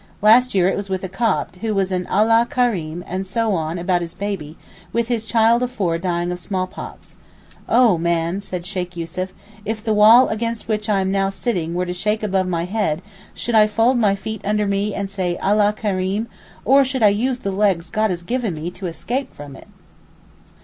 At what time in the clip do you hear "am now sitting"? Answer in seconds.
11.01-11.75